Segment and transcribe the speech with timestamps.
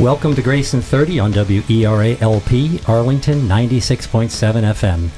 [0.00, 5.10] Welcome to Grace in 30 on WERA LP, Arlington 96.7 FM.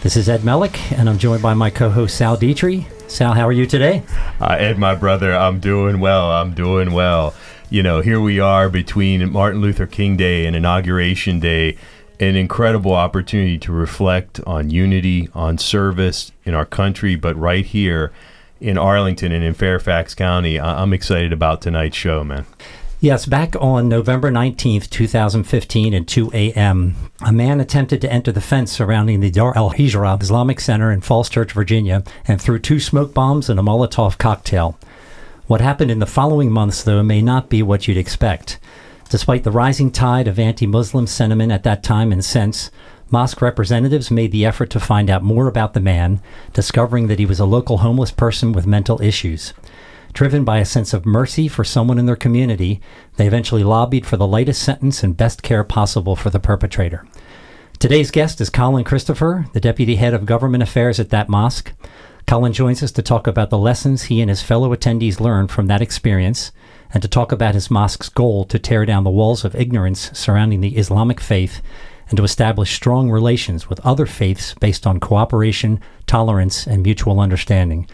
[0.00, 2.86] This is Ed Mellick, and I'm joined by my co host Sal Dietry.
[3.10, 4.02] Sal, how are you today?
[4.40, 6.32] Uh, Ed, my brother, I'm doing well.
[6.32, 7.34] I'm doing well.
[7.68, 11.76] You know, here we are between Martin Luther King Day and Inauguration Day,
[12.18, 18.12] an incredible opportunity to reflect on unity, on service in our country, but right here
[18.62, 20.58] in Arlington and in Fairfax County.
[20.58, 22.46] I- I'm excited about tonight's show, man.
[23.02, 28.40] Yes, back on November 19th, 2015, at 2 a.m., a man attempted to enter the
[28.40, 32.78] fence surrounding the Dar al Hijra Islamic Center in Falls Church, Virginia, and threw two
[32.78, 34.78] smoke bombs and a Molotov cocktail.
[35.48, 38.60] What happened in the following months, though, may not be what you'd expect.
[39.08, 42.70] Despite the rising tide of anti Muslim sentiment at that time and since,
[43.10, 46.20] mosque representatives made the effort to find out more about the man,
[46.52, 49.54] discovering that he was a local homeless person with mental issues.
[50.12, 52.80] Driven by a sense of mercy for someone in their community,
[53.16, 57.06] they eventually lobbied for the lightest sentence and best care possible for the perpetrator.
[57.78, 61.72] Today's guest is Colin Christopher, the deputy head of government affairs at that mosque.
[62.26, 65.66] Colin joins us to talk about the lessons he and his fellow attendees learned from
[65.66, 66.52] that experience
[66.92, 70.60] and to talk about his mosque's goal to tear down the walls of ignorance surrounding
[70.60, 71.62] the Islamic faith
[72.08, 77.88] and to establish strong relations with other faiths based on cooperation, tolerance, and mutual understanding.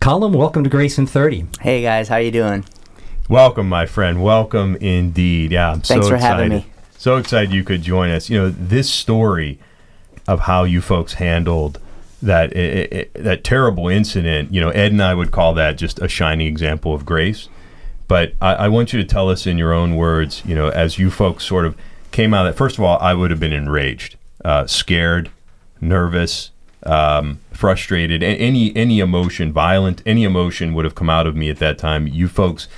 [0.00, 1.44] Colin, welcome to Grace in 30.
[1.60, 2.64] Hey guys, how you doing?
[3.28, 4.22] Welcome, my friend.
[4.22, 5.52] Welcome indeed.
[5.52, 6.22] Yeah, I'm Thanks so for excited.
[6.22, 6.66] having me.
[6.96, 8.30] So excited you could join us.
[8.30, 9.58] You know, this story
[10.26, 11.78] of how you folks handled
[12.22, 14.54] that i i that terrible incident.
[14.54, 17.50] You know, Ed and I would call that just a shining example of grace.
[18.08, 20.42] But I, I want you to tell us in your own words.
[20.46, 21.76] You know, as you folks sort of
[22.10, 22.58] came out of that.
[22.58, 25.30] First of all, I would have been enraged, uh, scared,
[25.78, 26.52] nervous,
[26.84, 31.58] um, frustrated, any any emotion, violent, any emotion would have come out of me at
[31.58, 32.06] that time.
[32.06, 32.68] You folks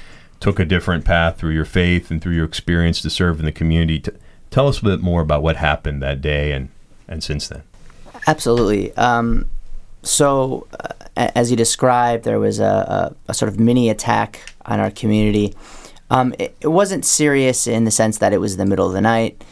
[0.41, 3.53] took a different path through your faith and through your experience to serve in the
[3.53, 4.01] community.
[4.01, 4.11] T-
[4.51, 6.69] tell us a bit more about what happened that day and
[7.07, 7.63] and since then.
[8.27, 8.93] Absolutely.
[8.97, 9.49] Um,
[10.03, 14.81] so, uh, as you described, there was a, a, a sort of mini attack on
[14.81, 15.55] our community.
[16.11, 19.01] Um, it, it wasn't serious in the sense that it was the middle of the
[19.01, 19.45] night.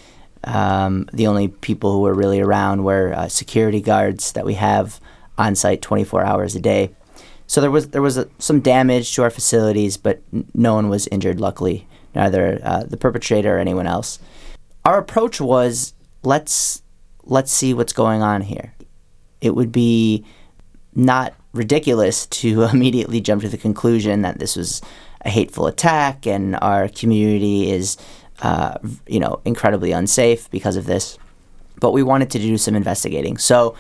[0.43, 5.01] Um, the only people who were really around were uh, security guards that we have
[5.41, 6.91] on site 24 hours a day.
[7.47, 10.89] So there was there was a, some damage to our facilities, but n- no one
[10.89, 11.41] was injured.
[11.41, 14.19] Luckily, neither uh, the perpetrator or anyone else.
[14.85, 16.83] Our approach was let's
[17.25, 18.75] let's see what's going on here.
[19.41, 20.25] It would be
[20.95, 24.83] not ridiculous to immediately jump to the conclusion that this was
[25.23, 27.97] a hateful attack and our community is,
[28.43, 31.19] uh, you know, incredibly unsafe because of this.
[31.79, 33.39] But we wanted to do some investigating.
[33.39, 33.75] So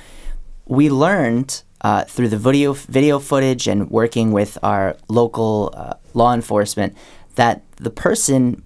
[0.70, 6.32] we learned uh, through the video video footage and working with our local uh, law
[6.32, 6.96] enforcement
[7.34, 8.62] that the person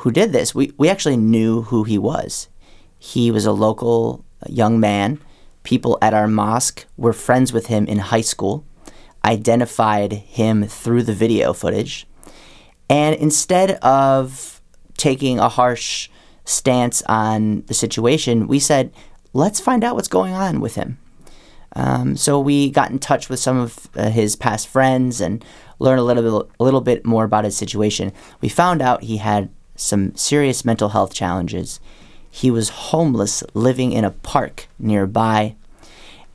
[0.00, 2.48] who did this, we, we actually knew who he was.
[2.98, 5.20] He was a local young man.
[5.62, 8.64] People at our mosque were friends with him in high school,
[9.24, 12.06] identified him through the video footage.
[12.90, 14.60] And instead of
[14.96, 16.08] taking a harsh
[16.44, 18.92] stance on the situation, we said,
[19.32, 20.98] let's find out what's going on with him.
[21.74, 25.44] Um, so we got in touch with some of uh, his past friends and
[25.78, 28.12] learned a little bit, a little bit more about his situation.
[28.40, 31.78] We found out he had some serious mental health challenges.
[32.30, 35.56] He was homeless, living in a park nearby,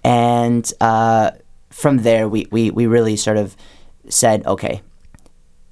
[0.04, 1.32] and uh,
[1.70, 3.56] from there we, we we really sort of
[4.10, 4.82] said, okay,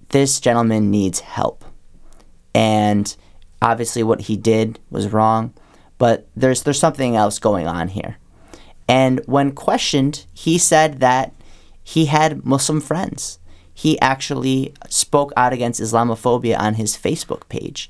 [0.10, 1.66] this gentleman needs help,
[2.54, 3.16] and
[3.62, 5.54] obviously what he did was wrong,
[5.98, 8.18] but there's there's something else going on here.
[8.88, 11.34] And when questioned, he said that
[11.84, 13.40] he had Muslim friends.
[13.74, 17.90] He actually spoke out against Islamophobia on his Facebook page.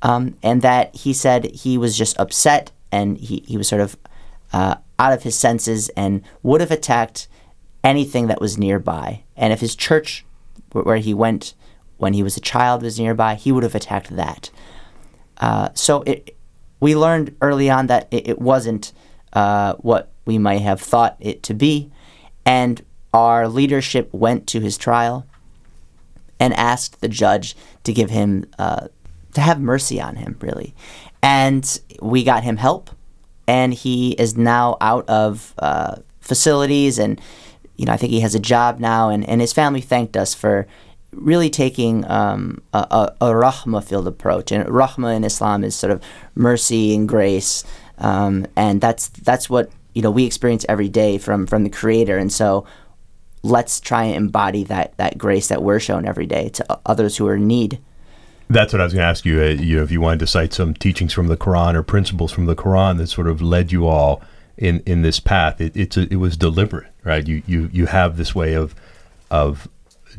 [0.00, 3.96] Um, and that he said he was just upset and he, he was sort of
[4.52, 7.28] uh, out of his senses and would have attacked
[7.84, 9.24] anything that was nearby.
[9.36, 10.24] And if his church,
[10.72, 11.54] where he went
[11.96, 14.50] when he was a child, was nearby, he would have attacked that.
[15.38, 16.36] Uh, so it,
[16.80, 18.92] we learned early on that it, it wasn't
[19.32, 21.90] uh, what we might have thought it to be.
[22.44, 22.84] And
[23.14, 25.26] our leadership went to his trial
[26.38, 28.88] and asked the judge to give him, uh,
[29.32, 30.74] to have mercy on him, really.
[31.22, 31.64] And
[32.02, 32.90] we got him help,
[33.46, 37.18] and he is now out of uh, facilities, and
[37.78, 40.34] you know I think he has a job now, and, and his family thanked us
[40.34, 40.66] for
[41.12, 44.52] really taking um, a, a, a rahma filled approach.
[44.52, 46.02] And rahma in Islam is sort of
[46.34, 47.64] mercy and grace,
[47.96, 52.16] um, and that's that's what you know we experience every day from from the Creator.
[52.18, 52.64] And so
[53.42, 57.26] let's try and embody that that grace that we're shown every day to others who
[57.26, 57.80] are in need.
[58.48, 59.42] That's what I was going to ask you.
[59.42, 62.30] Uh, you know, if you wanted to cite some teachings from the Quran or principles
[62.30, 64.22] from the Quran that sort of led you all
[64.56, 67.26] in, in this path, it, it's a, it was deliberate, right?
[67.26, 68.76] You, you you have this way of
[69.32, 69.66] of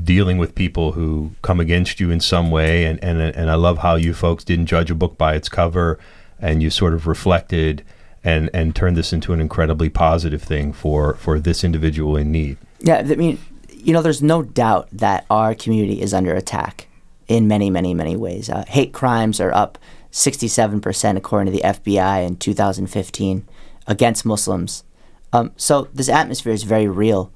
[0.03, 3.77] dealing with people who come against you in some way, and and and I love
[3.77, 5.97] how you folks didn't judge a book by its cover,
[6.37, 7.81] and you sort of reflected
[8.23, 12.57] and and turned this into an incredibly positive thing for for this individual in need.
[12.79, 13.37] Yeah, I mean,
[13.69, 16.87] you know, there's no doubt that our community is under attack
[17.27, 18.49] in many, many, many ways.
[18.49, 19.77] Uh, hate crimes are up
[20.11, 23.47] 67% according to the FBI in 2015
[23.87, 24.83] against Muslims.
[25.31, 27.31] Um, so this atmosphere is very real.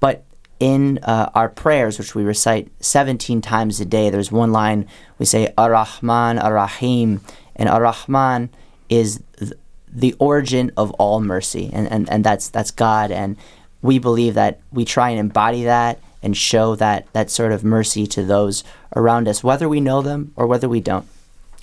[0.00, 0.24] But
[0.60, 4.86] in uh, our prayers, which we recite 17 times a day, there's one line
[5.18, 7.22] we say, Ar-Rahman, Ar-Rahim.
[7.56, 8.50] And Ar-Rahman
[8.88, 9.52] is th-
[9.92, 11.70] the origin of all mercy.
[11.72, 13.10] And, and, and that's, that's God.
[13.10, 13.36] And
[13.82, 18.06] we believe that we try and embody that and show that, that sort of mercy
[18.08, 18.64] to those
[18.96, 21.06] around us, whether we know them or whether we don't.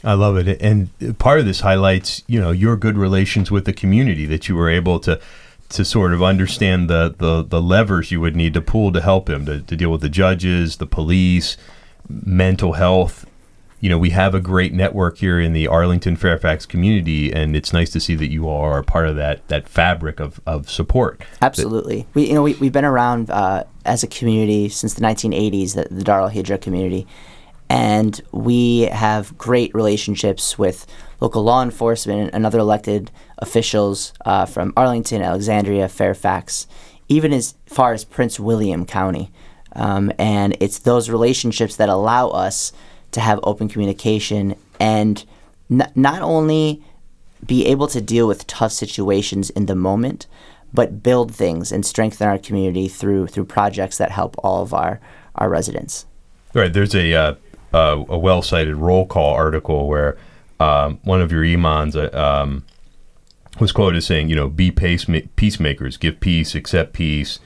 [0.03, 3.73] I love it, and part of this highlights, you know, your good relations with the
[3.73, 5.19] community that you were able to
[5.69, 9.27] to sort of understand the the, the levers you would need to pull to help
[9.29, 11.57] him to, to deal with the judges, the police,
[12.07, 13.25] mental health.
[13.85, 17.71] You know, we have a great network here in the Arlington Fairfax community, and it's
[17.71, 21.21] nice to see that you all are part of that that fabric of, of support.
[21.39, 25.75] Absolutely, we you know we we've been around uh, as a community since the 1980s,
[25.75, 27.05] the, the Dar al Hijra community
[27.69, 30.87] and we have great relationships with
[31.19, 36.65] local law enforcement and other elected officials uh, from Arlington, Alexandria, Fairfax,
[37.07, 39.31] even as far as Prince William County.
[39.73, 42.71] Um, and it's those relationships that allow us
[43.15, 45.23] to have open communication and
[45.71, 46.83] n- not only
[47.45, 50.27] be able to deal with tough situations in the moment,
[50.73, 54.99] but build things and strengthen our community through through projects that help all of our
[55.35, 56.05] our residents.
[56.53, 56.71] Right.
[56.71, 57.35] There's a uh,
[57.73, 60.17] uh, a well cited roll call article where
[60.59, 62.65] um, one of your imams uh, um,
[63.61, 65.05] was quoted as saying, you know, be pace
[65.37, 67.39] peacemakers, give peace, accept peace,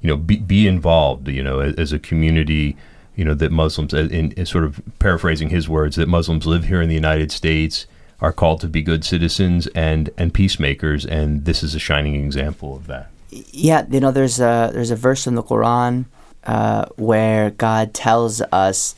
[0.00, 2.76] you know, be, be involved, you know, as, as a community,
[3.20, 6.64] you know, that Muslims, uh, in, in, sort of paraphrasing his words, that Muslims live
[6.64, 7.86] here in the United States,
[8.18, 12.74] are called to be good citizens and, and peacemakers, and this is a shining example
[12.74, 13.10] of that.
[13.28, 16.06] Yeah, you know, there's a, there's a verse in the Quran
[16.44, 18.94] uh, where God tells us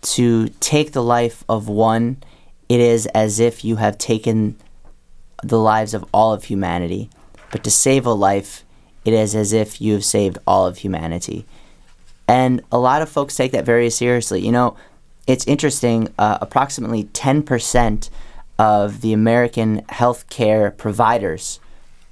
[0.00, 2.16] to take the life of one,
[2.70, 4.56] it is as if you have taken
[5.42, 7.10] the lives of all of humanity.
[7.52, 8.64] But to save a life,
[9.04, 11.44] it is as if you have saved all of humanity.
[12.28, 14.44] And a lot of folks take that very seriously.
[14.44, 14.76] You know,
[15.26, 18.10] it's interesting, uh, approximately 10%
[18.58, 21.60] of the American healthcare providers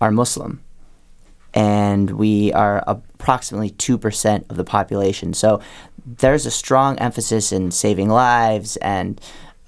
[0.00, 0.61] are Muslim.
[1.52, 5.34] And we are approximately 2% of the population.
[5.34, 5.61] So
[6.05, 9.20] there's a strong emphasis in saving lives and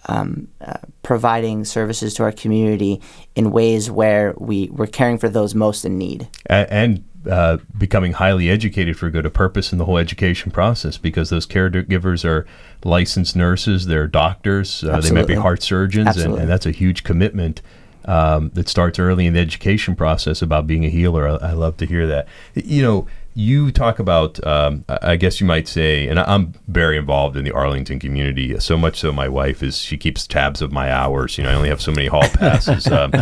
[0.07, 3.01] um, uh, providing services to our community
[3.35, 6.29] in ways where we, we're caring for those most in need.
[6.47, 10.53] And, and uh, becoming highly educated for a good a purpose in the whole education
[10.53, 12.47] process because those caregivers are
[12.85, 17.03] licensed nurses, they're doctors, uh, they might be heart surgeons, and, and, that's a huge
[17.03, 17.63] commitment.
[18.05, 21.27] Um, that starts early in the education process about being a healer.
[21.27, 22.29] I, I love to hear that.
[22.55, 23.07] You know,
[23.37, 27.53] you talk about, um, I guess you might say, and I'm very involved in the
[27.53, 28.59] Arlington community.
[28.61, 31.37] So much so, my wife is she keeps tabs of my hours.
[31.37, 33.13] You know, I only have so many hall passes um,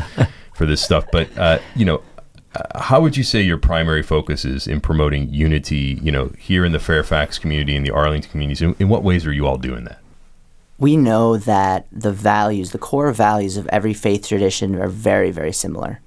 [0.54, 1.04] for this stuff.
[1.10, 2.00] But uh, you know,
[2.54, 5.98] uh, how would you say your primary focus is in promoting unity?
[6.00, 8.62] You know, here in the Fairfax community and the Arlington communities.
[8.62, 9.98] In, in what ways are you all doing that?
[10.78, 15.52] We know that the values, the core values of every faith tradition, are very, very
[15.52, 16.00] similar.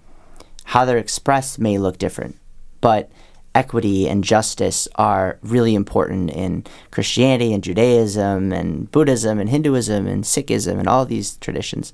[0.63, 2.37] How they're expressed may look different,
[2.79, 3.11] but
[3.57, 10.23] equity and justice are really important in Christianity and Judaism and Buddhism and Hinduism and
[10.23, 11.91] Sikhism and all these traditions.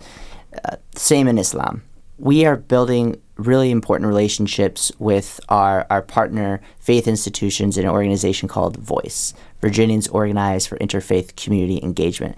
[0.65, 1.81] Uh, same in Islam.
[2.17, 8.49] We are building really important relationships with our, our partner faith institutions in an organization
[8.49, 12.35] called Voice, Virginians Organized for Interfaith Community Engagement.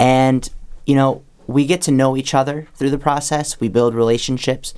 [0.00, 0.48] And,
[0.86, 4.72] you know, we get to know each other through the process, we build relationships,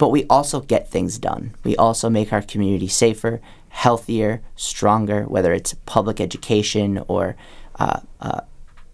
[0.00, 1.54] but we also get things done.
[1.62, 3.38] We also make our community safer,
[3.68, 7.36] healthier, stronger, whether it's public education or
[7.78, 8.40] uh, uh,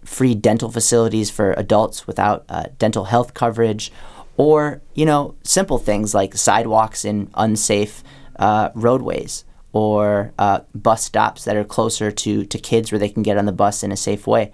[0.03, 3.89] free dental facilities for adults without uh, dental health coverage,
[4.35, 8.03] or you know simple things like sidewalks in unsafe
[8.37, 13.23] uh, roadways or uh, bus stops that are closer to, to kids where they can
[13.23, 14.51] get on the bus in a safe way.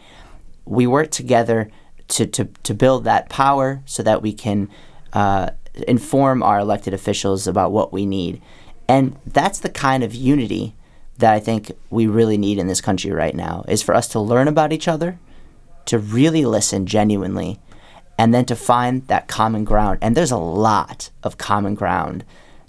[0.66, 1.72] We work together
[2.10, 4.70] to, to, to build that power so that we can
[5.14, 5.52] uh,
[5.88, 8.42] inform our elected officials about what we need.
[8.88, 10.75] And that's the kind of unity
[11.18, 14.20] that I think we really need in this country right now is for us to
[14.20, 15.20] learn about each other
[15.86, 17.60] to really listen genuinely
[18.18, 20.00] and then to find that common ground.
[20.01, 22.24] And there's a lot of common ground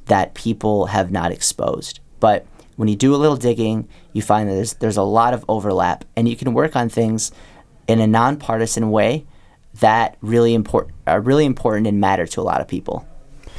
[0.07, 2.01] that people have not exposed.
[2.21, 2.47] But
[2.77, 6.05] when you do a little digging, you find that there's, there's a lot of overlap,
[6.17, 7.31] and you can work on things
[7.87, 9.27] in a nonpartisan way
[9.81, 13.07] that really important are really important and matter to a lot of people.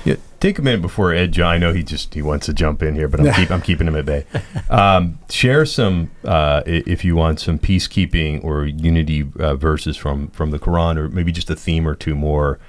[0.03, 1.55] Yeah, take a minute before Ed John.
[1.55, 3.88] I know he just he wants to jump in here, but I'm, keep, I'm keeping
[3.88, 4.25] him at bay.
[4.69, 10.51] Um, share some, uh, if you want, some peacekeeping or unity uh, verses from from
[10.51, 12.60] the Quran, or maybe just a theme or two more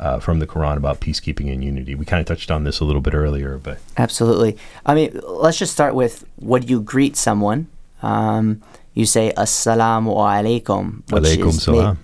[0.00, 1.94] uh, from the Quran about peacekeeping and unity.
[1.94, 4.56] We kind of touched on this a little bit earlier, but absolutely.
[4.84, 7.68] I mean, let's just start with when you greet someone.
[8.02, 8.62] Um,
[8.94, 11.98] you say "Assalamu alaikum," which alaikum is salam.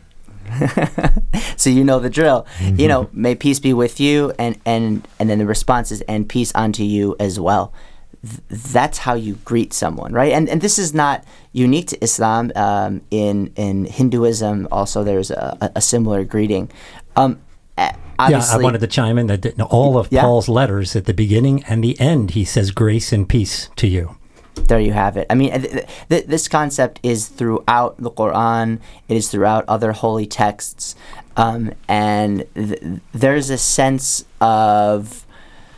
[1.57, 2.47] so you know the drill.
[2.59, 2.81] Mm-hmm.
[2.81, 6.29] You know, may peace be with you, and and and then the response is, and
[6.29, 7.73] peace unto you as well.
[8.23, 8.41] Th-
[8.73, 10.33] that's how you greet someone, right?
[10.33, 12.53] And and this is not unique to Islam.
[12.57, 16.71] Um, in in Hinduism, also there's a, a similar greeting.
[17.17, 17.41] Um,
[17.79, 20.23] yeah, I wanted to chime in that all of yeah.
[20.23, 24.17] Paul's letters at the beginning and the end, he says grace and peace to you
[24.67, 25.27] there you have it.
[25.31, 28.81] I mean, th- th- this concept is throughout the Quran.
[29.09, 30.95] It is throughout other holy texts,
[31.37, 35.27] um, and th- there's a sense of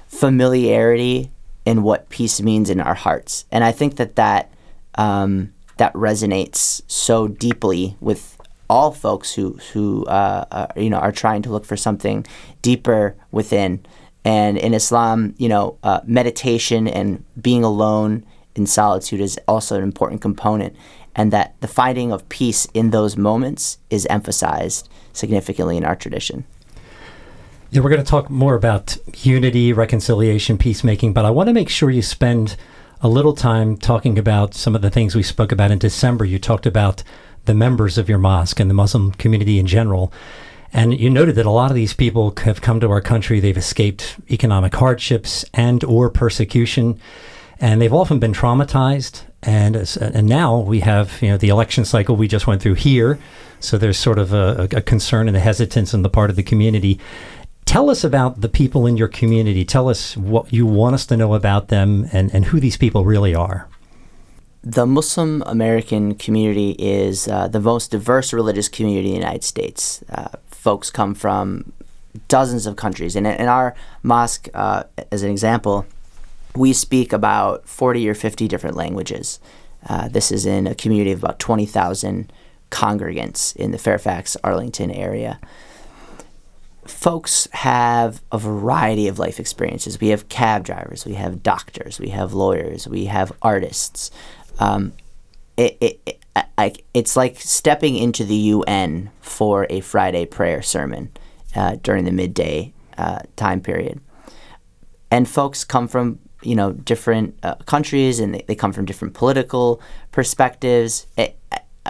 [0.07, 1.31] familiarity
[1.65, 4.51] in what peace means in our hearts, and I think that that
[4.95, 8.37] um, that resonates so deeply with
[8.71, 12.27] all folks who who uh, uh, you know are trying to look for something
[12.63, 13.85] deeper within.
[14.25, 18.27] And in Islam, you know, uh, meditation and being alone
[18.59, 20.77] in solitude is also an important component,
[21.15, 26.45] and that the finding of peace in those moments is emphasized significantly in our tradition.
[27.71, 31.69] Yeah, we're going to talk more about unity, reconciliation, peacemaking, but I want to make
[31.69, 32.57] sure you spend
[33.01, 36.25] a little time talking about some of the things we spoke about in December.
[36.25, 37.03] You talked about
[37.45, 40.13] the members of your mosque and the Muslim community in general.
[40.73, 43.41] And you noted that a lot of these people have come to our country.
[43.41, 47.01] They've escaped economic hardships and or persecution
[47.61, 49.23] and they've often been traumatized.
[49.43, 53.21] And and now we have you know the election cycle we just went through here,
[53.61, 56.43] so there's sort of a, a concern and a hesitance on the part of the
[56.43, 56.99] community.
[57.65, 59.65] Tell us about the people in your community.
[59.65, 63.05] Tell us what you want us to know about them and, and who these people
[63.05, 63.69] really are.
[64.63, 70.03] The Muslim American community is uh, the most diverse religious community in the United States.
[70.11, 71.73] Uh, folks come from
[72.27, 73.15] dozens of countries.
[73.15, 75.87] And in our mosque, uh, as an example,
[76.59, 79.39] we speak about 40 or 50 different languages.
[79.89, 82.33] Uh, this is in a community of about 20,000
[82.71, 85.39] congregants in the Fairfax Arlington area.
[86.85, 90.01] Folks have a variety of life experiences.
[90.01, 94.11] We have cab drivers, we have doctors, we have lawyers, we have artists.
[94.59, 94.95] Um,
[95.57, 96.25] it, it, it
[96.57, 101.11] I, it's like stepping into the UN for a Friday prayer sermon
[101.55, 104.01] uh, during the midday uh, time period.
[105.11, 109.15] And folks come from you know different uh, countries and they, they, come from different
[109.15, 109.81] political
[110.13, 111.07] perspectives.
[111.17, 111.37] It,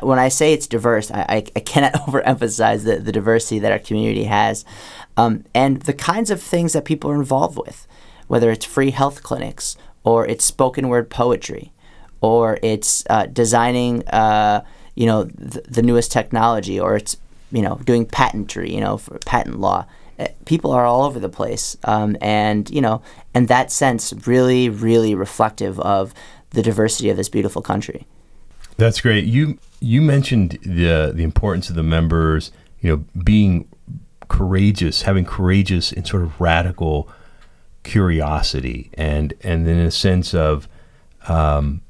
[0.03, 3.79] when I say it's diverse, I, I, I cannot overemphasize the, the diversity that our
[3.79, 4.65] community has
[5.17, 7.87] um, and the kinds of things that people are involved with,
[8.29, 11.73] whether it's free health clinics or it's spoken word poetry
[12.21, 14.65] or it's uh, designing uh,
[14.95, 17.17] you know the, the newest technology or it's
[17.51, 19.85] you know doing patentry you know for patent law
[20.45, 23.03] people are all over the place, um, and you know,
[23.35, 26.13] and that sense really, really reflective of
[26.51, 28.07] the diversity of this beautiful country.
[28.77, 29.25] That's great.
[29.25, 33.69] You you mentioned the the importance of the members, you know, being
[34.29, 37.09] courageous, having courageous and sort of radical
[37.83, 40.69] curiosity, and and then a sense of,
[41.29, 41.81] um,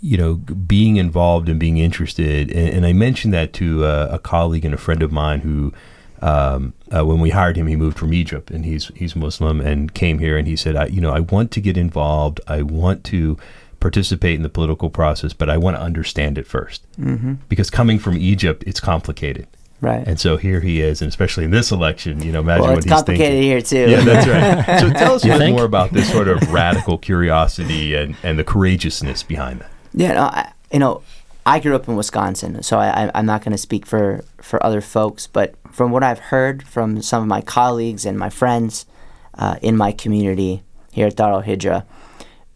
[0.00, 2.50] you know, being involved and being interested.
[2.50, 5.72] And, and I mentioned that to a, a colleague and a friend of mine who
[6.20, 9.92] um, uh, when we hired him, he moved from Egypt, and he's he's Muslim, and
[9.94, 12.40] came here, and he said, I, you know, I want to get involved.
[12.46, 13.38] I want to
[13.80, 17.34] participate in the political process, but I want to understand it 1st mm-hmm.
[17.48, 19.46] because coming from Egypt, it's complicated.
[19.80, 20.04] Right.
[20.06, 22.84] And so here he is, and especially in this election, you know, imagine well, what
[22.84, 23.14] he's thinking.
[23.14, 23.90] It's complicated here too.
[23.90, 24.80] Yeah, that's right.
[24.80, 28.44] So tell us a bit more about this sort of radical curiosity and, and the
[28.44, 29.70] courageousness behind that.
[29.94, 31.02] Yeah, no, I, you know,
[31.48, 34.82] I grew up in Wisconsin, so I, am not going to speak for, for other
[34.82, 38.84] folks, but from what I've heard from some of my colleagues and my friends
[39.32, 40.62] uh, in my community
[40.92, 41.86] here at Dar al Hijra,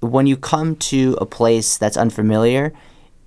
[0.01, 2.75] when you come to a place that's unfamiliar,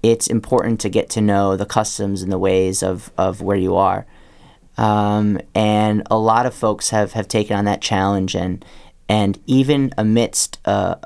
[0.04, 3.76] it's important to get to know the customs and the ways of, of where you
[3.76, 4.06] are.
[4.78, 8.64] Um, and a lot of folks have, have taken on that challenge, and,
[9.10, 10.98] and even amidst uh,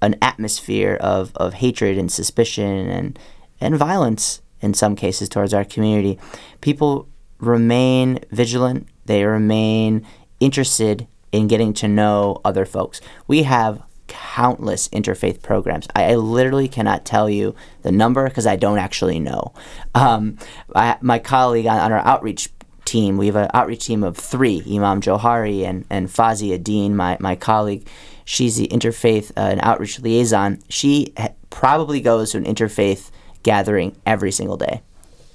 [0.00, 3.18] an atmosphere of, of hatred and suspicion and
[3.62, 6.18] and violence in some cases towards our community,
[6.60, 8.88] people remain vigilant.
[9.06, 10.06] They remain
[10.40, 13.00] interested in getting to know other folks.
[13.26, 15.88] We have countless interfaith programs.
[15.96, 19.54] I, I literally cannot tell you the number because I don't actually know.
[19.94, 20.38] Um,
[20.74, 22.50] I, my colleague on, on, our outreach
[22.84, 27.16] team, we have an outreach team of three Imam Johari and, and Fazia Dean, my,
[27.20, 27.88] my colleague.
[28.24, 30.62] She's the interfaith uh, and outreach liaison.
[30.68, 33.10] She ha- probably goes to an interfaith
[33.42, 34.82] gathering every single day.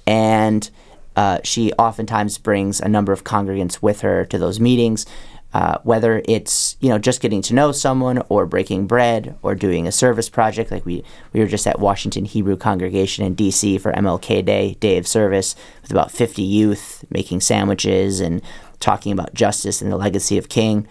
[0.06, 0.68] And
[1.16, 5.06] uh, she oftentimes brings a number of congregants with her to those meetings.
[5.54, 9.86] Uh, whether it's you know just getting to know someone or breaking bread or doing
[9.86, 13.90] a service project like we we were just at Washington Hebrew Congregation in DC for
[13.92, 18.42] MLK Day day of service with about 50 youth making sandwiches and
[18.78, 20.86] talking about justice and the legacy of King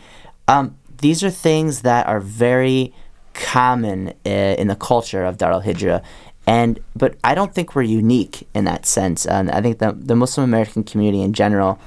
[0.48, 2.94] um, these are things that are very
[3.34, 6.04] common uh, in the culture of Dar al Hijra
[6.48, 10.46] and but I don't think we're unique in that sense I think the the Muslim
[10.46, 11.80] American community in general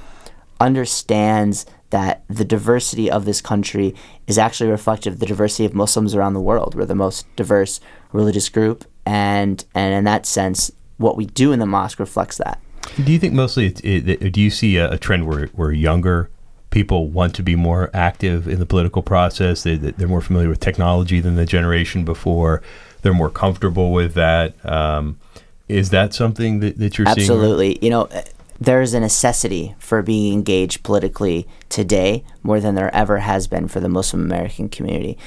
[0.61, 3.93] understands that the diversity of this country
[4.27, 6.73] is actually reflective of the diversity of Muslims around the world.
[6.73, 7.79] We're the most diverse
[8.13, 12.59] religious group, and and in that sense, what we do in the mosque reflects that.
[13.03, 13.67] Do you think mostly?
[13.67, 16.31] It, it, do you see a, a, trend where where younger
[16.69, 19.63] people want to be more active in the political process?
[19.63, 22.61] They, they're more familiar with technology than the generation before.
[23.01, 24.53] They're more comfortable with that.
[24.65, 25.19] Um,
[25.67, 27.25] is that something that, that you're Absolutely.
[27.25, 27.39] seeing?
[27.39, 27.79] Absolutely.
[27.81, 28.23] You know,
[28.59, 33.79] there's a necessity for being engaged politically today more than there ever has been for
[33.79, 35.17] the Muslim American community.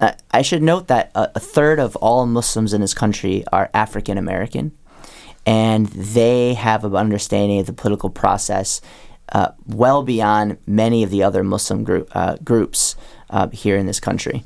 [0.00, 3.68] Uh, I should note that a, a, third of all Muslims in this country are
[3.74, 4.72] African American,
[5.44, 8.80] and they have an understanding of the political process
[9.32, 12.96] uh, well beyond many of the other Muslim group, uh, groups
[13.30, 14.44] uh, here in this country.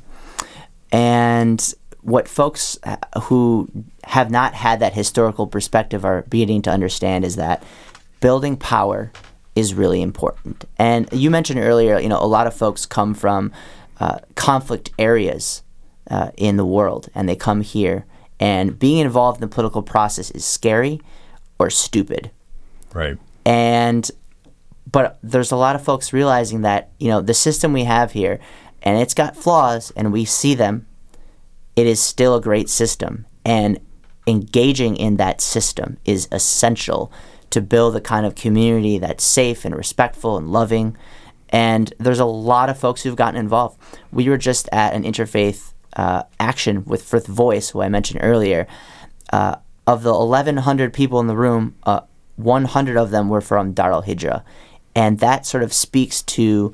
[0.91, 1.73] And
[2.03, 2.77] what folks
[3.23, 3.69] who
[4.03, 7.63] have not had that historical perspective are beginning to understand is that
[8.19, 9.11] building power
[9.55, 10.65] is really important.
[10.77, 13.51] And you mentioned earlier, you know, a lot of folks come from
[13.99, 15.63] uh, conflict areas
[16.09, 18.05] uh, in the world, and they come here,
[18.39, 20.99] and being involved in the political process is scary
[21.59, 22.31] or stupid.
[22.93, 23.17] Right.
[23.45, 24.09] And
[24.91, 28.39] but there's a lot of folks realizing that you know the system we have here,
[28.81, 30.87] and it's got flaws, and we see them.
[31.75, 33.79] It is still a great system, and
[34.27, 37.11] engaging in that system is essential
[37.49, 40.97] to build the kind of community that's safe and respectful and loving.
[41.49, 43.79] And there's a lot of folks who've gotten involved.
[44.11, 48.67] We were just at an interfaith uh, action with Frith Voice, who I mentioned earlier.
[49.31, 52.01] Uh, of the 1,100 people in the room, uh,
[52.37, 54.43] 100 of them were from Dar al Hijra.
[54.95, 56.73] And that sort of speaks to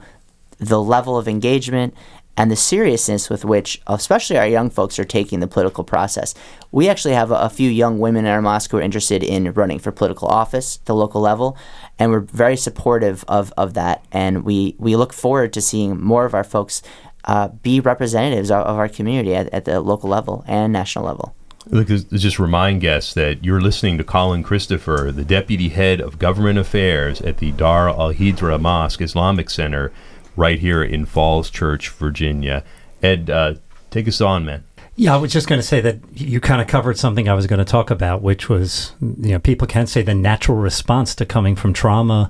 [0.60, 1.94] the level of engagement
[2.40, 6.34] and the seriousness with which, especially our young folks, are taking the political process.
[6.72, 9.52] We actually have a, a, few young women in our mosque who are interested in
[9.52, 11.58] running for political office at the local level,
[12.00, 14.06] and we're very supportive of, of that.
[14.14, 16.82] And we, we look forward to seeing more of our folks
[17.26, 21.36] uh, be representatives of, of our community at, at the local level and national level.
[21.68, 26.58] Look, just remind guests that you're listening to Colin Christopher, the Deputy Head of Government
[26.58, 29.92] Affairs at the Dar al Hijra Mosque Islamic Center
[30.36, 32.64] right here in Falls Church, Virginia.
[33.02, 33.56] Ed, uh,
[33.92, 34.64] take us on, man.
[34.96, 37.48] Yeah, I was just going to say that you kind of covered something I was
[37.48, 41.26] going to talk about, which was, you know, people can say the natural response to
[41.26, 42.30] coming from trauma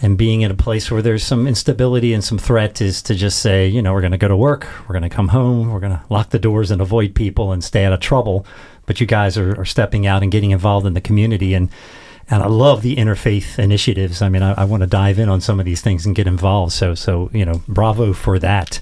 [0.00, 3.38] and being in a place where there's some instability and some threat is to just
[3.40, 5.80] say, you know, we're going to go to work, we're going to come home, we're
[5.80, 8.46] going to lock the doors and avoid people and stay out of trouble.
[8.84, 11.54] But you guys are, are stepping out and getting involved in the community.
[11.54, 11.70] And
[12.28, 14.20] and I love the interfaith initiatives.
[14.20, 16.26] I mean, I, I want to dive in on some of these things and get
[16.26, 16.72] involved.
[16.72, 18.80] So, so you know, bravo for that.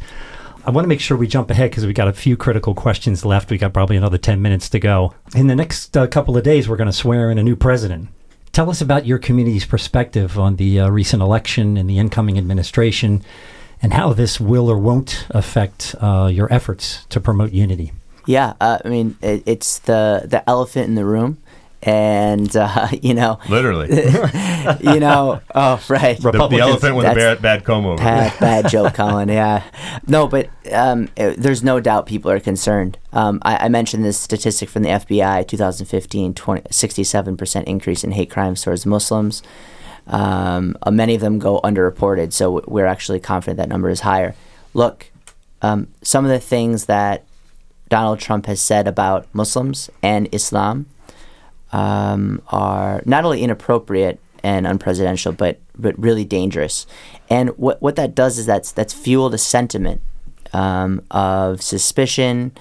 [0.66, 3.24] I want to make sure we jump ahead because we got a few critical questions
[3.24, 3.50] left.
[3.50, 5.14] We got probably another 10 minutes to go.
[5.35, 8.09] In the next uh, couple of days, we're going to swear in a new president.
[8.52, 13.22] Tell us about your community's perspective on the uh, recent election and the incoming administration
[13.83, 17.92] and how this will or won't affect uh, your efforts to promote unity.
[18.26, 21.37] Yeah, uh, I mean, it, it's the, the elephant in the room
[21.85, 23.88] and uh, you know, literally,
[24.81, 28.03] you know, oh right, the, the elephant with a bad, bad comb over.
[28.03, 29.29] Bad, bad joke, Colin.
[29.29, 29.62] Yeah,
[30.07, 32.99] no, but um, it, there's no doubt people are concerned.
[33.12, 36.35] Um, I, I, mentioned this statistic from the FBI, 2015,
[36.70, 39.42] 67 percent increase in hate crimes towards Muslims.
[40.07, 44.35] Um, uh, many of them go underreported, so we're actually confident that number is higher.
[44.75, 45.11] Look,
[45.62, 47.25] um, some of the things that
[47.88, 50.87] Donald Trump has said about Muslims and Islam
[51.72, 56.87] um, are not only inappropriate and unpresidential, but but really dangerous.
[57.29, 60.03] And what what that does is that's that's fueled a sentiment
[60.53, 62.53] um, of suspicion,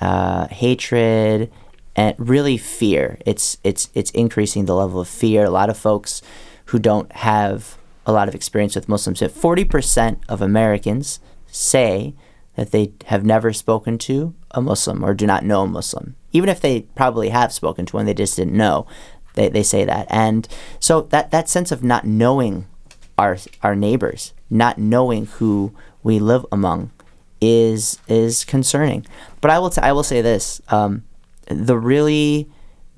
[0.00, 1.50] uh, hatred,
[1.94, 3.18] and really fear.
[3.26, 5.44] It's it's it's increasing the level of fear.
[5.44, 6.22] A lot of folks
[6.66, 9.22] who don't have a lot of experience with Muslims.
[9.32, 12.14] Forty percent of Americans say
[12.56, 16.48] that they have never spoken to a Muslim or do not know a Muslim, even
[16.48, 18.86] if they probably have spoken to one, they just didn't know.
[19.34, 20.48] They, they say that, and
[20.80, 22.66] so that that sense of not knowing
[23.16, 26.90] our our neighbors, not knowing who we live among,
[27.40, 29.06] is is concerning.
[29.40, 31.04] But I will t- I will say this: um,
[31.46, 32.48] the really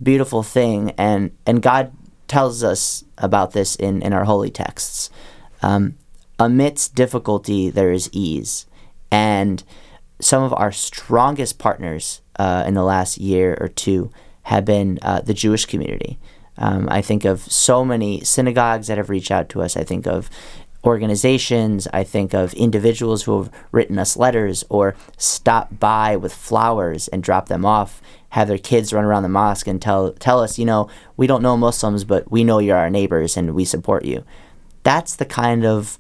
[0.03, 1.93] beautiful thing, and and God
[2.29, 5.11] tells us about this in in our holy texts.
[5.63, 5.97] Um,
[6.39, 8.67] amidst difficulty, there is ease,
[9.11, 9.63] and
[10.21, 14.11] some of our strongest partners uh, in the last year or two
[14.43, 16.19] have been uh, the Jewish community.
[16.57, 19.77] Um, I think of so many synagogues that have reached out to us.
[19.77, 20.29] I think of
[20.85, 21.87] organizations.
[21.93, 27.23] I think of individuals who have written us letters or stopped by with flowers and
[27.23, 30.65] dropped them off, have their kids run around the mosque and tell tell us, you
[30.65, 34.25] know, we don't know Muslims, but we know you're our neighbors and we support you.
[34.83, 35.99] That's the kind of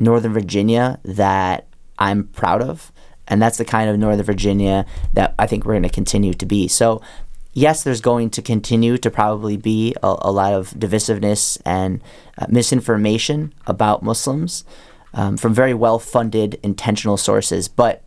[0.00, 1.66] Northern Virginia that
[1.98, 2.92] I'm proud of.
[3.28, 6.46] And that's the kind of Northern Virginia that I think we're going to continue to
[6.46, 6.66] be.
[6.68, 7.00] So
[7.52, 12.00] yes, there's going to continue to probably be a, a lot of divisiveness and
[12.38, 14.64] uh, misinformation about Muslims
[15.14, 17.68] um, from very well funded, intentional sources.
[17.68, 18.02] But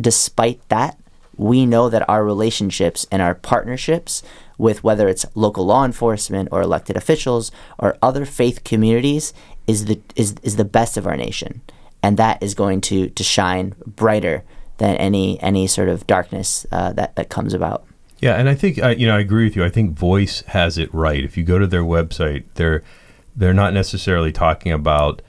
[0.00, 0.98] despite that,
[1.36, 4.22] we know that our relationships and our partnerships
[4.56, 9.34] with whether it's local law enforcement or elected officials or other faith communities
[9.66, 11.60] is the is, is the best of our nation
[12.06, 14.44] and that is going to to shine brighter
[14.78, 17.84] than any any sort of darkness uh, that that comes about
[18.18, 19.64] yeah, and I think uh, you know I agree with you.
[19.64, 21.22] I think Voice has it right.
[21.22, 22.82] If you go to their website, they're
[23.36, 25.20] they're not necessarily talking about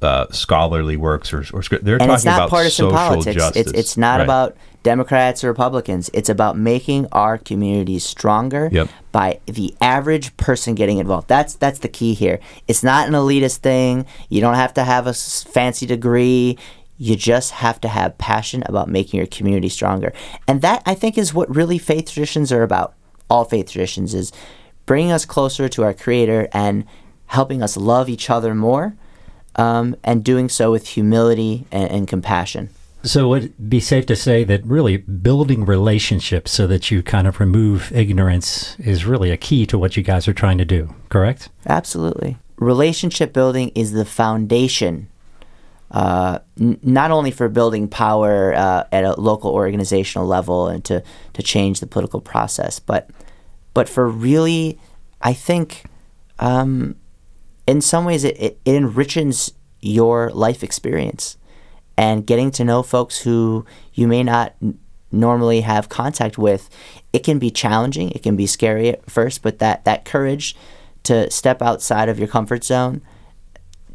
[0.00, 3.34] uh, scholarly works or, or they're and talking it's not about partisan social politics.
[3.34, 3.66] justice.
[3.66, 4.24] It's it's not right.
[4.24, 6.10] about Democrats or Republicans.
[6.12, 8.88] It's about making our communities stronger Yep.
[9.12, 11.28] by the average person getting involved.
[11.28, 12.40] That's that's the key here.
[12.68, 14.06] It's not an elitist thing.
[14.28, 16.58] You don't have to have a fancy degree.
[16.98, 20.12] You just have to have passion about making your community stronger.
[20.46, 22.94] And that I think is what really faith traditions are about.
[23.28, 24.32] All faith traditions is
[24.86, 26.84] bringing us closer to our creator and
[27.26, 28.94] helping us love each other more
[29.56, 32.68] um, and doing so with humility and, and compassion.
[33.04, 37.26] So would it be safe to say that really building relationships so that you kind
[37.26, 40.94] of remove ignorance is really a key to what you guys are trying to do,
[41.08, 41.48] correct?
[41.66, 42.36] Absolutely.
[42.56, 45.08] Relationship building is the foundation,
[45.90, 51.02] uh, n- not only for building power uh, at a local organizational level and to,
[51.32, 53.10] to change the political process, but
[53.74, 54.78] but for really,
[55.22, 55.84] I think,
[56.38, 56.96] um,
[57.66, 61.38] in some ways, it, it enriches your life experience
[61.96, 64.54] and getting to know folks who you may not
[65.10, 66.68] normally have contact with.
[67.12, 70.56] It can be challenging, it can be scary at first, but that, that courage
[71.04, 73.02] to step outside of your comfort zone,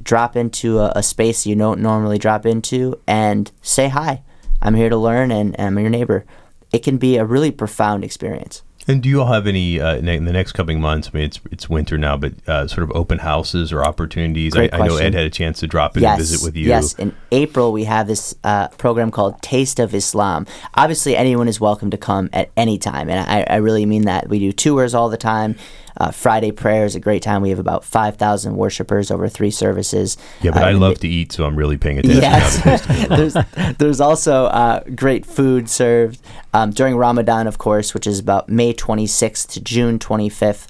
[0.04, 4.24] drop into a, a space you don't normally drop into, and say hi.
[4.62, 6.26] I'm here to learn, and, and I'm your neighbor.
[6.72, 8.62] It can be a really profound experience.
[8.88, 11.10] And do you all have any uh, in the next coming months?
[11.14, 14.56] I mean, it's it's winter now, but uh, sort of open houses or opportunities.
[14.56, 14.96] I, I know.
[14.96, 16.68] Ed had a chance to drop in yes, and visit with you.
[16.68, 20.48] Yes, in April we have this uh, program called Taste of Islam.
[20.76, 24.30] Obviously, anyone is welcome to come at any time, and I, I really mean that.
[24.30, 25.58] We do tours all the time.
[26.00, 27.42] Uh, Friday prayer is a great time.
[27.42, 30.18] We have about five thousand worshipers over three services.
[30.42, 32.22] Yeah, but Uh, I love to eat, so I'm really paying attention.
[32.22, 33.34] Yes, now to this.
[33.34, 36.22] there's there's also uh, great food served
[36.54, 40.68] um, during Ramadan, of course, which is about May 26th to June 25th.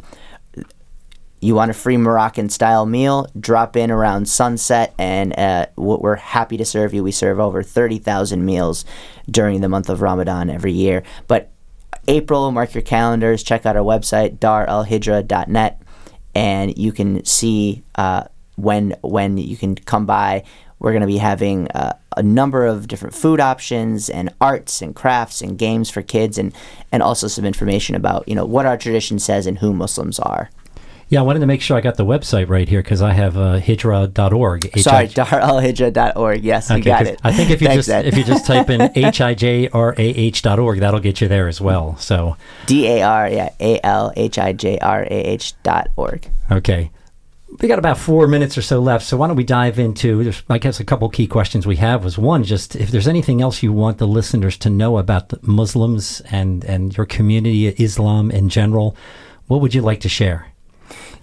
[1.40, 3.28] You want a free Moroccan style meal?
[3.40, 7.04] Drop in around sunset, and uh, we're happy to serve you.
[7.04, 8.86] We serve over 30,000 meals
[9.30, 11.04] during the month of Ramadan every year.
[11.28, 11.52] But
[12.08, 13.44] April, mark your calendars.
[13.44, 15.82] Check out our website, daralhijra.net,
[16.34, 18.24] and you can see uh,
[18.56, 20.44] when when you can come by.
[20.80, 24.96] We're going to be having uh, a number of different food options and arts and
[24.96, 26.54] crafts and games for kids, and
[26.92, 30.50] and also some information about you know what our tradition says and who Muslims are.
[31.10, 33.38] Yeah, I wanted to make sure I got the website right here because I have
[33.38, 34.78] uh, hijra.org.
[34.80, 36.44] Sorry, H-I- daralhijra.org.
[36.44, 37.20] Yes, you Okay, got 'cause it.
[37.24, 38.06] I think if you Thanks, just Ed.
[38.08, 41.22] if you just type in h i j r a h dot org, that'll get
[41.22, 41.96] you there as well.
[41.98, 46.28] So D A R yeah A L H I J R A H dot org.
[46.52, 46.92] Okay.
[47.62, 50.22] We got about four minutes or so left, so why don't we dive into?
[50.26, 53.42] There's, I guess, a couple key questions we have was one, just if there's anything
[53.42, 58.30] else you want the listeners to know about the Muslims and and your community, Islam
[58.32, 58.98] in general,
[59.48, 60.48] what would you like to share?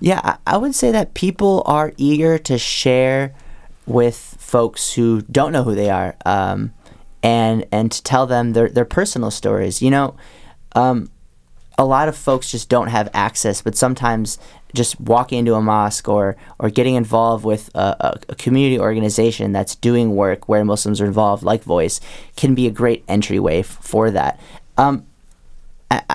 [0.01, 3.35] Yeah, I, would say that people are eager to share
[3.87, 6.73] with folks who don't know who they are, um,
[7.23, 9.81] and and to tell them their their personal stories.
[9.81, 10.17] You know,
[10.75, 11.11] um,
[11.79, 14.39] a lot of folks just don't have access, but sometimes
[14.75, 19.77] just walking into a mosque or, or getting involved with a, a, community organization that's
[19.77, 22.01] doing work where Muslims are involved, like Voice,
[22.37, 24.41] can be a great entryway f- for that.
[24.77, 25.07] Um,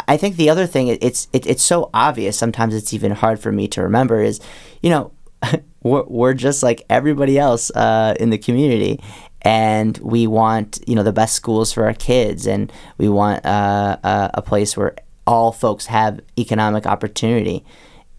[0.07, 2.37] I, think the other thing it's it, it's so obvious.
[2.37, 4.21] Sometimes it's even hard for me to remember.
[4.21, 4.39] Is
[4.81, 5.11] you know
[5.83, 8.99] we're, we're just like everybody else uh, in the community,
[9.41, 13.97] and we want you know the best schools for our kids, and we want uh,
[14.03, 14.95] uh, a place where
[15.27, 17.65] all folks have economic opportunity,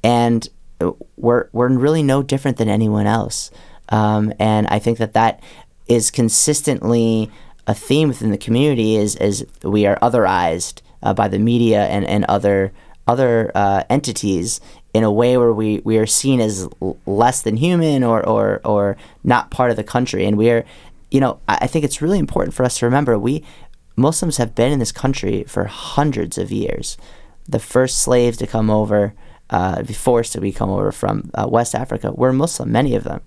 [0.03, 0.49] and
[1.17, 3.51] we're we're really no different than anyone else.
[3.89, 5.43] Um, and I think that that
[5.89, 7.31] is consistently
[7.67, 12.05] a theme within the community is is we are otherized uh, by the media and,
[12.07, 12.73] and other
[13.07, 14.61] other uh, entities
[14.95, 18.61] in a way where we, we are seen as l- less than human or, or
[18.65, 20.65] or not part of the country and we are
[21.11, 23.43] you know I, think it's really important for us to remember we
[24.01, 26.97] Muslims have been in this country for hundreds of years.
[27.49, 29.15] The first slaves to come over,
[29.51, 33.21] uh, forced to be come over from uh, West Africa, were Muslim, many of them.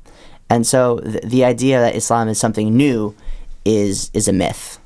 [0.49, 3.15] And so th- the idea that Islam is something new
[3.65, 4.79] is is a myth.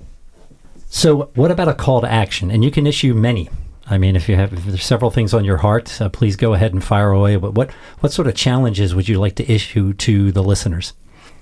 [0.90, 2.50] So, what about a call to action?
[2.50, 3.50] And you can issue many.
[3.90, 6.54] I mean, if you have if there's several things on your heart, uh, please go
[6.54, 7.36] ahead and fire away.
[7.38, 10.94] But what what sort of challenges would you like to issue to the listeners?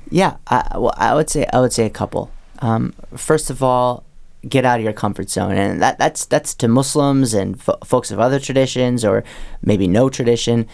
[0.09, 2.31] Yeah, I, well, I would say I would say a couple.
[2.59, 4.03] Um, first of all,
[4.47, 8.11] get out of your comfort zone, and that that's that's to Muslims and fo- folks
[8.11, 9.23] of other traditions or
[9.63, 10.67] maybe no tradition.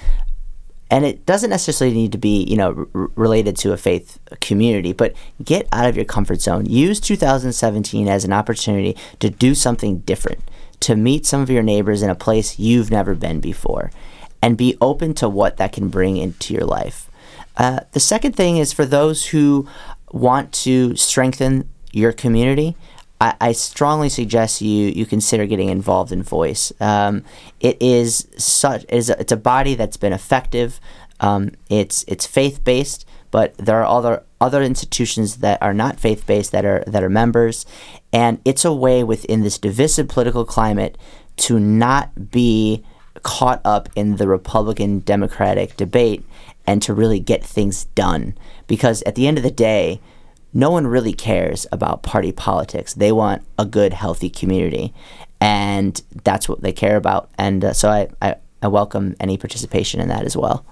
[0.91, 4.91] And it doesn't necessarily need to be, you know, r- related to a faith community,
[4.91, 6.65] but get out of your comfort zone.
[6.65, 10.41] Use 2017 as an opportunity to do something different,
[10.81, 13.89] to meet some of your neighbors in a place you've never been before,
[14.41, 17.09] and be open to what that can bring into your life.
[17.55, 19.67] Uh, the second thing is for those who
[20.11, 22.75] want to strengthen your community.
[23.21, 26.73] I, I strongly suggest you you consider getting involved in Voice.
[26.81, 27.23] Um,
[27.59, 30.79] it is such it is a, it's a body that's been effective.
[31.19, 36.25] Um, it's it's faith based, but there are other other institutions that are not faith
[36.25, 37.65] based that are that are members,
[38.11, 40.97] and it's a way within this divisive political climate
[41.37, 42.83] to not be
[43.21, 46.25] caught up in the Republican Democratic debate
[46.65, 48.35] and to really get things done.
[48.65, 49.99] Because at the end of the day,
[50.53, 52.93] no one really cares about party politics.
[52.93, 54.93] They want a good, healthy community,
[55.39, 57.29] and that's what they care about.
[57.37, 60.65] And uh, so I, I, I welcome any participation in that as well.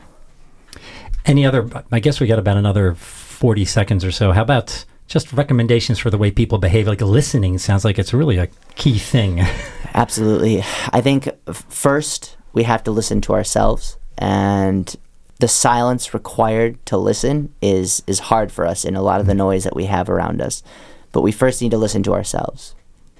[1.25, 1.69] Any other?
[1.91, 4.31] I guess we got about another forty seconds or so.
[4.31, 6.87] How about just recommendations for the way people behave?
[6.87, 9.41] Like listening sounds like it's really a key thing.
[9.93, 10.63] Absolutely.
[10.91, 14.95] I think first we have to listen to ourselves and
[15.39, 19.33] the silence required to listen is is hard for us in a lot of the
[19.33, 20.61] noise that we have around us.
[21.11, 22.75] But we first need to listen to ourselves.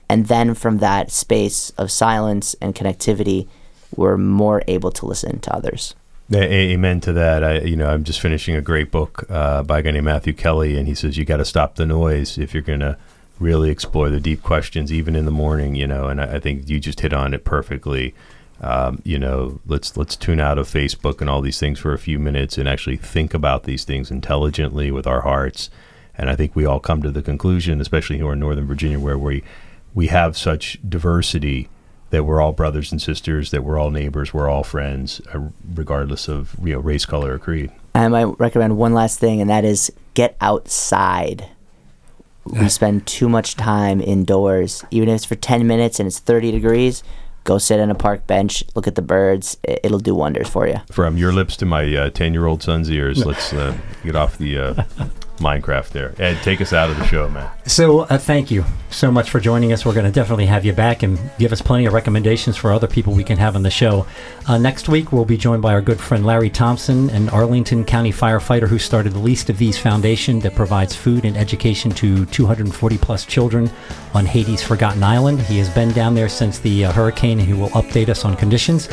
[0.08, 3.48] And then from that space of silence and connectivity,
[3.96, 5.96] we're more able to listen to others.
[6.34, 7.44] Amen to that.
[7.44, 10.34] I, you know, I'm just finishing a great book uh, by a guy named Matthew
[10.34, 12.98] Kelly, and he says you got to stop the noise if you're going to
[13.40, 15.74] really explore the deep questions, even in the morning.
[15.74, 18.14] You know, and I, I think you just hit on it perfectly
[18.62, 22.00] um, you know, let's let's tune out of Facebook and all these things for a
[22.00, 25.70] few minutes and actually think about these things intelligently with our hearts.
[26.18, 29.18] And I think we all come to the conclusion, especially here in Northern Virginia, where
[29.18, 29.44] we
[29.94, 31.70] we have such diversity
[32.10, 35.40] that we're all brothers and sisters, that we're all neighbors, we're all friends, uh,
[35.74, 37.72] regardless of you know race, color, or creed.
[37.96, 41.46] I might recommend one last thing, and that is get outside.
[42.46, 46.52] We spend too much time indoors, even if it's for ten minutes and it's thirty
[46.52, 47.04] degrees
[47.50, 49.58] go sit on a park bench, look at the birds.
[49.64, 50.80] It'll do wonders for you.
[50.92, 54.84] From your lips to my ten-year-old son's ears, let's uh, get off the uh,
[55.40, 56.14] Minecraft there.
[56.20, 57.50] Ed, take us out of the show, man.
[57.66, 59.86] So, uh, thank you so much for joining us.
[59.86, 62.88] We're going to definitely have you back and give us plenty of recommendations for other
[62.88, 64.06] people we can have on the show.
[64.48, 68.12] Uh, next week, we'll be joined by our good friend Larry Thompson, an Arlington County
[68.12, 72.98] firefighter who started the Least of These Foundation that provides food and education to 240
[72.98, 73.70] plus children
[74.14, 75.42] on Haiti's Forgotten Island.
[75.42, 78.36] He has been down there since the uh, hurricane and he will update us on
[78.36, 78.90] conditions.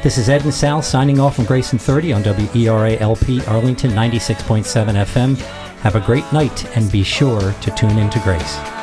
[0.00, 3.90] This is Ed and Sal signing off from Grace in 30 on WERA LP Arlington
[3.90, 5.57] 96.7 FM.
[5.82, 8.77] Have a great night and be sure to tune into Grace.